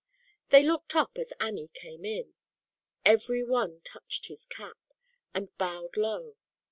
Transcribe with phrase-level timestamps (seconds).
[0.49, 2.33] They looked up as Annie came in.
[3.05, 4.79] Every one touched his cap,
[5.31, 6.37] and bowed low.